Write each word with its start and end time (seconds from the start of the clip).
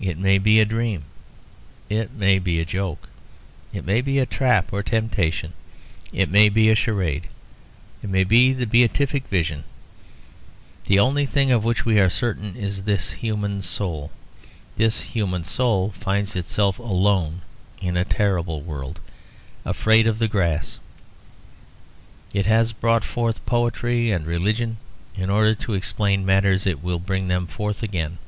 It 0.00 0.18
may 0.18 0.36
be 0.36 0.60
a 0.60 0.66
dream, 0.66 1.04
it 1.88 2.12
may 2.12 2.38
be 2.38 2.60
a 2.60 2.64
joke, 2.66 3.08
it 3.72 3.86
may 3.86 4.02
be 4.02 4.18
a 4.18 4.26
trap 4.26 4.70
or 4.70 4.82
temptation, 4.82 5.54
it 6.12 6.28
may 6.28 6.50
be 6.50 6.68
a 6.68 6.74
charade, 6.74 7.28
it 8.02 8.10
may 8.10 8.22
be 8.22 8.52
the 8.52 8.66
beatific 8.66 9.26
vision: 9.28 9.64
the 10.84 10.98
only 10.98 11.24
thing 11.24 11.50
of 11.50 11.64
which 11.64 11.86
we 11.86 11.98
are 11.98 12.10
certain 12.10 12.54
is 12.54 12.82
this 12.82 13.12
human 13.12 13.62
soul. 13.62 14.10
This 14.76 15.00
human 15.00 15.42
soul 15.42 15.92
finds 15.98 16.36
itself 16.36 16.78
alone 16.78 17.40
in 17.80 17.96
a 17.96 18.04
terrible 18.04 18.60
world, 18.60 19.00
afraid 19.64 20.06
of 20.06 20.18
the 20.18 20.28
grass. 20.28 20.78
It 22.34 22.44
has 22.44 22.74
brought 22.74 23.04
forth 23.04 23.46
poetry 23.46 24.10
and 24.10 24.26
religion 24.26 24.76
in 25.16 25.30
order 25.30 25.54
to 25.54 25.72
explain 25.72 26.26
matters; 26.26 26.66
it 26.66 26.82
will 26.84 26.98
bring 26.98 27.28
them 27.28 27.46
forth 27.46 27.82
again. 27.82 28.18